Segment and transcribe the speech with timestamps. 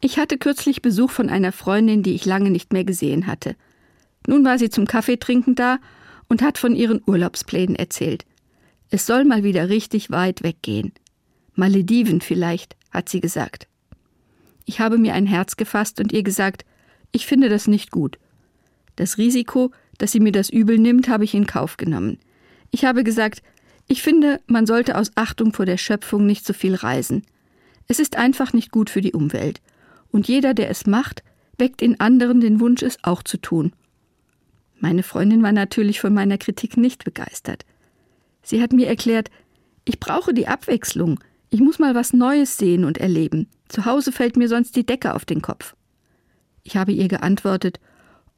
[0.00, 3.54] Ich hatte kürzlich Besuch von einer Freundin, die ich lange nicht mehr gesehen hatte.
[4.26, 5.78] Nun war sie zum Kaffeetrinken da
[6.28, 8.24] und hat von ihren Urlaubsplänen erzählt.
[8.88, 10.92] Es soll mal wieder richtig weit weggehen.
[11.54, 13.68] Malediven vielleicht, hat sie gesagt.
[14.64, 16.64] Ich habe mir ein Herz gefasst und ihr gesagt,
[17.12, 18.18] ich finde das nicht gut.
[18.96, 22.18] Das Risiko, dass sie mir das übel nimmt, habe ich in Kauf genommen.
[22.70, 23.42] Ich habe gesagt,
[23.88, 27.24] ich finde, man sollte aus Achtung vor der Schöpfung nicht so viel reisen.
[27.88, 29.60] Es ist einfach nicht gut für die Umwelt.
[30.10, 31.22] Und jeder, der es macht,
[31.58, 33.72] weckt in anderen den Wunsch, es auch zu tun.
[34.78, 37.64] Meine Freundin war natürlich von meiner Kritik nicht begeistert.
[38.42, 39.30] Sie hat mir erklärt,
[39.84, 43.48] ich brauche die Abwechslung, ich muss mal was Neues sehen und erleben.
[43.68, 45.74] Zu Hause fällt mir sonst die Decke auf den Kopf.
[46.62, 47.80] Ich habe ihr geantwortet,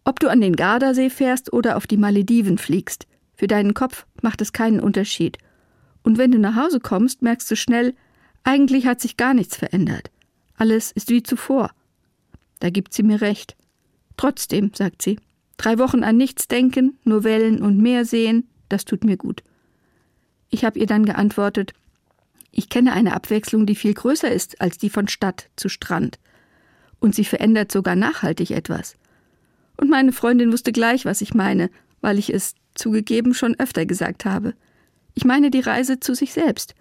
[0.04, 4.40] ob du an den Gardasee fährst oder auf die Malediven fliegst, für deinen Kopf macht
[4.40, 5.38] es keinen Unterschied.
[6.02, 7.94] Und wenn du nach Hause kommst, merkst du schnell,
[8.44, 10.10] eigentlich hat sich gar nichts verändert.
[10.56, 11.70] Alles ist wie zuvor.
[12.60, 13.56] Da gibt sie mir recht.
[14.16, 15.18] Trotzdem, sagt sie,
[15.56, 19.42] Drei Wochen an nichts denken, nur Wellen und Meer sehen, das tut mir gut.
[20.50, 21.72] Ich habe ihr dann geantwortet,
[22.50, 26.18] ich kenne eine Abwechslung, die viel größer ist als die von Stadt zu Strand.
[27.00, 28.96] Und sie verändert sogar nachhaltig etwas.
[29.76, 34.24] Und meine Freundin wusste gleich, was ich meine, weil ich es zugegeben schon öfter gesagt
[34.24, 34.54] habe.
[35.14, 36.74] Ich meine die Reise zu sich selbst.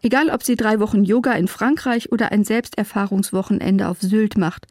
[0.00, 4.66] Egal, ob sie drei Wochen Yoga in Frankreich oder ein Selbsterfahrungswochenende auf Sylt macht,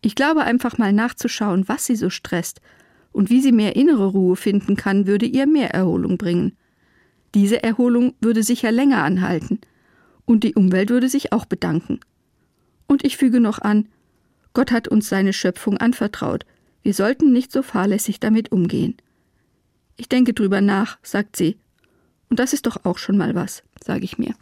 [0.00, 2.60] ich glaube einfach mal nachzuschauen, was sie so stresst
[3.12, 6.56] und wie sie mehr innere Ruhe finden kann, würde ihr mehr Erholung bringen.
[7.34, 9.60] Diese Erholung würde sicher länger anhalten
[10.24, 12.00] und die Umwelt würde sich auch bedanken.
[12.86, 13.88] Und ich füge noch an,
[14.52, 16.44] Gott hat uns seine Schöpfung anvertraut,
[16.82, 18.96] wir sollten nicht so fahrlässig damit umgehen.
[19.96, 21.56] Ich denke drüber nach, sagt sie.
[22.28, 24.34] Und das ist doch auch schon mal was, sage ich mir.